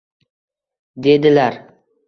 [1.07, 1.63] Dedilar: